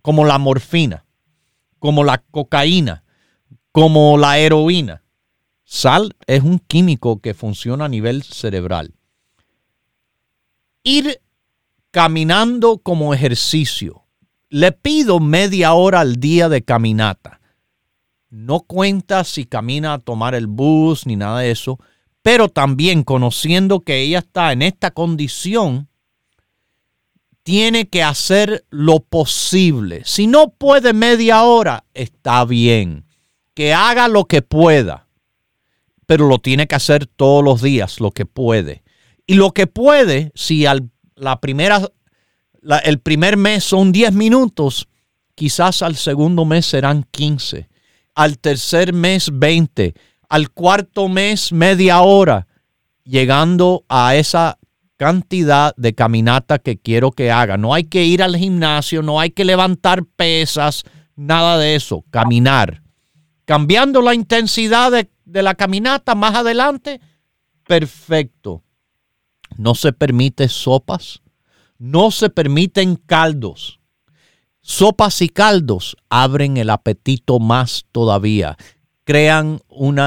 [0.00, 1.04] como la morfina,
[1.78, 3.04] como la cocaína,
[3.70, 5.02] como la heroína.
[5.64, 8.94] Sal es un químico que funciona a nivel cerebral.
[10.82, 11.20] Ir
[11.90, 14.01] caminando como ejercicio.
[14.52, 17.40] Le pido media hora al día de caminata.
[18.28, 21.78] No cuenta si camina a tomar el bus ni nada de eso,
[22.22, 25.88] pero también conociendo que ella está en esta condición,
[27.42, 30.02] tiene que hacer lo posible.
[30.04, 33.06] Si no puede media hora, está bien.
[33.54, 35.08] Que haga lo que pueda
[36.12, 38.82] pero lo tiene que hacer todos los días, lo que puede.
[39.26, 41.88] Y lo que puede, si al, la primera,
[42.84, 44.88] el primer mes son 10 minutos,
[45.34, 47.68] quizás al segundo mes serán 15,
[48.14, 49.94] al tercer mes 20,
[50.28, 52.46] al cuarto mes media hora,
[53.04, 54.58] llegando a esa
[54.96, 57.56] cantidad de caminata que quiero que haga.
[57.56, 60.84] No hay que ir al gimnasio, no hay que levantar pesas,
[61.16, 62.82] nada de eso, caminar.
[63.44, 67.00] Cambiando la intensidad de de la caminata más adelante,
[67.66, 68.62] perfecto.
[69.56, 71.21] No se permite sopas,
[71.82, 73.80] no se permiten caldos.
[74.60, 78.56] Sopas y caldos abren el apetito más todavía,
[79.02, 79.98] crean un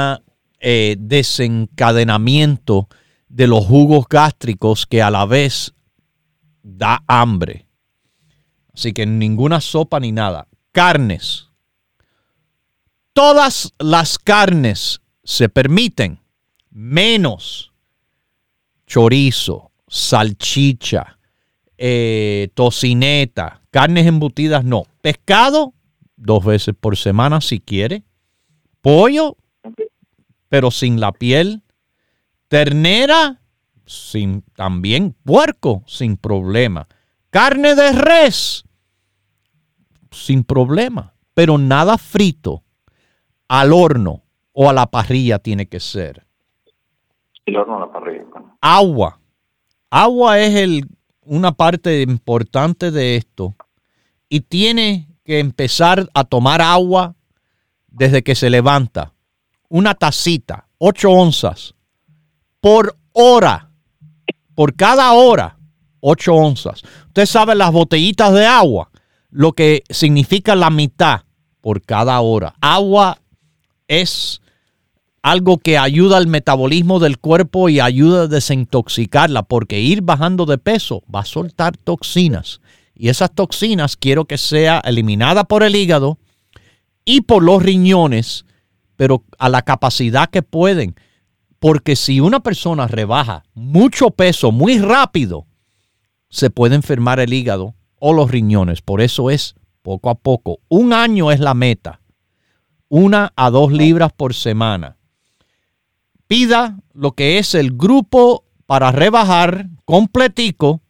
[0.62, 2.88] eh, desencadenamiento
[3.28, 5.74] de los jugos gástricos que a la vez
[6.64, 7.68] da hambre.
[8.74, 10.48] Así que ninguna sopa ni nada.
[10.72, 11.50] Carnes.
[13.12, 16.22] Todas las carnes se permiten
[16.70, 17.74] menos
[18.88, 21.15] chorizo, salchicha,
[21.78, 24.84] eh, tocineta, carnes embutidas, no.
[25.02, 25.74] Pescado,
[26.16, 28.04] dos veces por semana si quiere.
[28.82, 29.38] Pollo,
[30.50, 31.64] pero sin la piel.
[32.48, 33.42] Ternera,
[33.86, 36.88] sin, también puerco, sin problema.
[37.30, 38.64] Carne de res,
[40.12, 41.14] sin problema.
[41.34, 42.64] Pero nada frito,
[43.48, 44.24] al horno,
[44.54, 46.26] o a la parrilla tiene que ser?
[47.46, 48.24] El horno a la parrilla.
[48.62, 49.20] Agua.
[49.90, 50.88] Agua es el,
[51.26, 53.56] una parte importante de esto
[54.30, 57.16] y tiene que empezar a tomar agua
[57.88, 59.14] desde que se levanta.
[59.70, 61.76] Una tacita, 8 onzas,
[62.60, 63.70] por hora.
[64.54, 65.58] Por cada hora,
[66.00, 66.82] 8 onzas.
[67.08, 68.90] Usted sabe las botellitas de agua,
[69.30, 71.24] lo que significa la mitad
[71.60, 72.56] por cada hora.
[72.62, 73.20] Agua
[73.88, 74.42] es
[75.26, 80.60] algo que ayuda al metabolismo del cuerpo y ayuda a desintoxicarla, porque ir bajando de
[80.60, 82.62] peso va a soltar toxinas.
[82.94, 86.20] Y esas toxinas quiero que sea eliminada por el hígado
[87.06, 88.46] y por los riñones,
[88.98, 90.94] pero a la capacidad que pueden.
[91.58, 95.48] Porque si una persona rebaja mucho peso muy rápido,
[96.30, 98.84] se puede enfermar el hígado o los riñones.
[98.84, 100.60] Por eso es poco a poco.
[100.70, 102.00] Un año es la meta.
[102.90, 104.98] Una a dos libras por semana
[106.28, 110.82] pida lo que es el grupo para rebajar completico.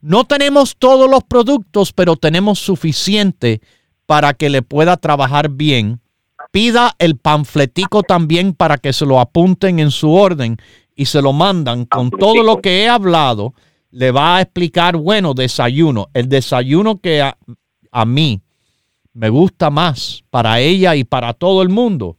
[0.00, 3.60] No tenemos todos los productos, pero tenemos suficiente
[4.06, 6.00] para que le pueda trabajar bien.
[6.52, 10.58] Pida el panfletico también para que se lo apunten en su orden
[10.94, 13.54] y se lo mandan con todo lo que he hablado.
[13.90, 16.08] Le va a explicar, bueno, desayuno.
[16.12, 17.36] El desayuno que a,
[17.90, 18.42] a mí
[19.14, 22.18] me gusta más para ella y para todo el mundo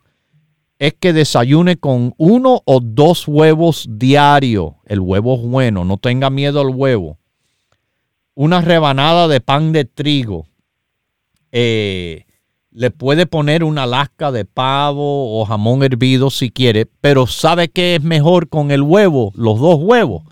[0.80, 4.78] es que desayune con uno o dos huevos diario.
[4.86, 7.17] El huevo es bueno, no tenga miedo al huevo.
[8.34, 10.47] Una rebanada de pan de trigo.
[11.51, 12.26] Eh,
[12.71, 17.95] le puede poner una lasca de pavo o jamón hervido si quiere, pero ¿sabe qué
[17.95, 19.32] es mejor con el huevo?
[19.36, 20.23] Los dos huevos.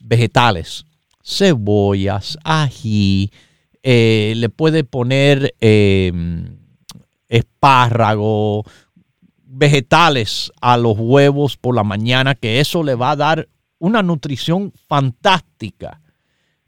[0.00, 0.86] Vegetales,
[1.22, 3.30] cebollas, ají,
[3.84, 6.58] eh, le puede poner em,
[7.28, 8.64] espárrago,
[9.54, 13.48] vegetales a los huevos por la mañana, que eso le va a dar
[13.78, 16.00] una nutrición fantástica.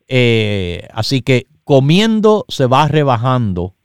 [0.09, 3.77] Eh, así que comiendo se va rebajando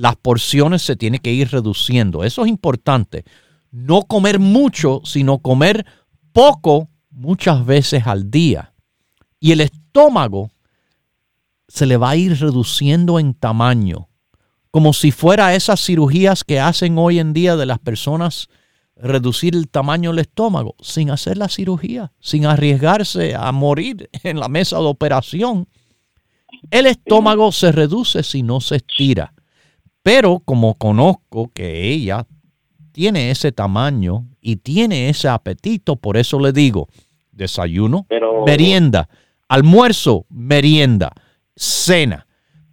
[0.00, 2.24] las porciones se tienen que ir reduciendo.
[2.24, 3.24] Eso es importante.
[3.70, 5.84] No comer mucho, sino comer
[6.32, 8.72] poco muchas veces al día.
[9.38, 10.50] Y el estómago
[11.68, 14.08] se le va a ir reduciendo en tamaño,
[14.70, 18.48] como si fuera esas cirugías que hacen hoy en día de las personas
[18.96, 24.48] reducir el tamaño del estómago sin hacer la cirugía, sin arriesgarse a morir en la
[24.48, 25.66] mesa de operación.
[26.70, 29.32] El estómago se reduce si no se estira.
[30.02, 32.26] Pero como conozco que ella
[32.92, 36.88] tiene ese tamaño y tiene ese apetito, por eso le digo,
[37.32, 38.06] desayuno,
[38.46, 39.08] merienda,
[39.48, 41.12] almuerzo, merienda,
[41.56, 42.26] cena,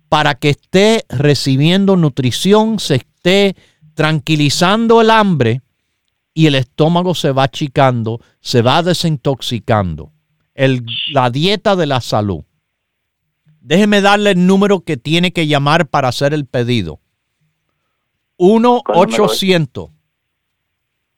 [0.09, 3.55] para que esté recibiendo nutrición, se esté
[3.93, 5.61] tranquilizando el hambre
[6.33, 10.11] y el estómago se va achicando, se va desintoxicando.
[11.11, 12.43] la dieta de la salud.
[13.59, 16.99] Déjeme darle el número que tiene que llamar para hacer el pedido.
[18.37, 19.91] 1-800.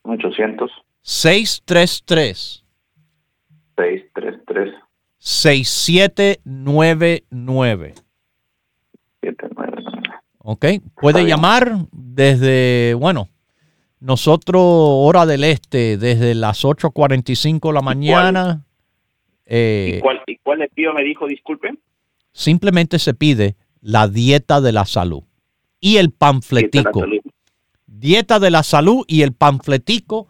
[0.03, 0.71] 800.
[1.01, 2.65] 633.
[3.77, 4.73] 633.
[5.19, 7.93] 6799.
[9.21, 9.99] 799.
[10.39, 10.65] Ok,
[10.99, 13.29] puede llamar desde, bueno,
[13.99, 18.65] nosotros, hora del este, desde las 8.45 de la mañana.
[19.45, 20.93] Eh, ¿Y, cuál, ¿Y cuál le pido?
[20.93, 21.73] Me dijo, disculpe.
[22.31, 25.23] Simplemente se pide la dieta de la salud
[25.79, 27.03] y el panfletico.
[27.85, 30.27] Dieta de la salud y el panfletico.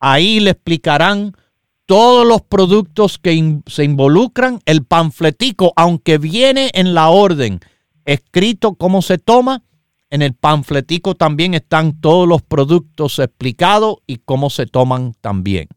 [0.00, 1.32] Ahí le explicarán
[1.86, 4.58] todos los productos que se involucran.
[4.66, 7.60] El panfletico, aunque viene en la orden
[8.04, 9.62] escrito cómo se toma,
[10.10, 15.68] en el panfletico también están todos los productos explicados y cómo se toman también.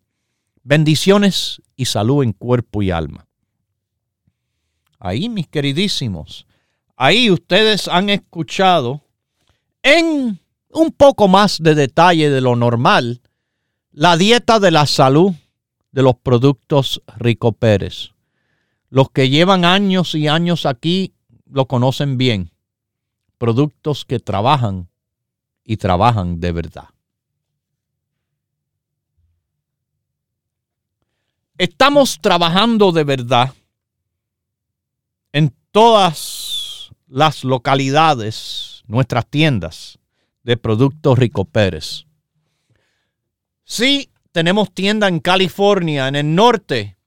[0.64, 3.28] Bendiciones y salud en cuerpo y alma.
[5.00, 6.48] Ahí, mis queridísimos,
[6.98, 9.02] ahí ustedes han escuchado
[9.84, 13.22] en un poco más de detalle de lo normal,
[13.92, 15.34] la dieta de la salud
[15.94, 18.12] de los productos Rico Pérez.
[18.90, 21.15] Los que llevan años y años aquí
[21.56, 22.52] lo conocen bien.
[23.38, 24.90] Productos que trabajan
[25.64, 26.90] y trabajan de verdad.
[31.58, 33.54] Estamos trabajando de verdad
[35.32, 39.98] en todas las localidades nuestras tiendas
[40.44, 42.06] de productos Rico Pérez.
[43.64, 46.98] Sí, tenemos tienda en California, en el norte,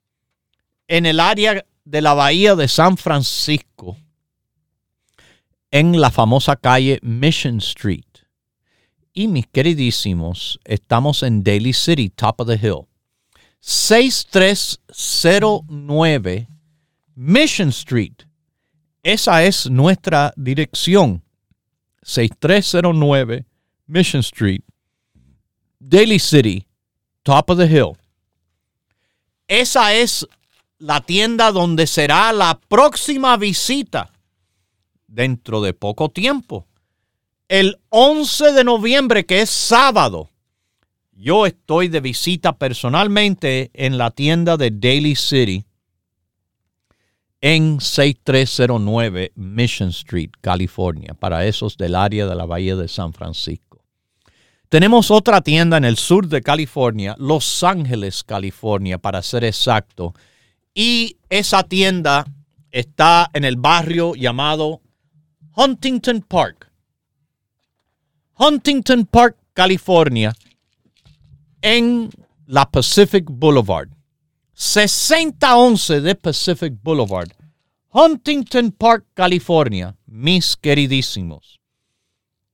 [0.87, 3.95] en el área de la bahía de San Francisco,
[5.71, 8.05] en la famosa calle Mission Street.
[9.13, 12.87] Y mis queridísimos, estamos en Daly City, top of the hill.
[13.59, 16.47] 6309
[17.15, 18.23] Mission Street.
[19.03, 21.23] Esa es nuestra dirección.
[22.03, 23.45] 6309
[23.89, 24.63] Mission Street,
[25.79, 26.67] Daly City,
[27.23, 27.97] Top of the Hill.
[29.47, 30.27] Esa es
[30.77, 34.11] la tienda donde será la próxima visita
[35.09, 36.67] dentro de poco tiempo.
[37.47, 40.29] El 11 de noviembre, que es sábado,
[41.11, 45.65] yo estoy de visita personalmente en la tienda de Daly City
[47.41, 53.83] en 6309 Mission Street, California, para esos del área de la Bahía de San Francisco.
[54.69, 60.13] Tenemos otra tienda en el sur de California, Los Ángeles, California, para ser exacto.
[60.75, 62.25] Y esa tienda
[62.71, 64.81] está en el barrio llamado
[65.59, 66.71] Huntington Park.
[68.35, 70.33] Huntington Park, California,
[71.61, 72.09] en
[72.47, 73.89] la Pacific Boulevard.
[74.53, 77.33] 6011 de Pacific Boulevard,
[77.91, 81.59] Huntington Park, California, mis queridísimos,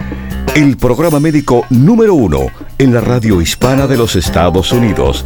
[0.55, 5.25] el programa médico número uno en la radio hispana de los Estados Unidos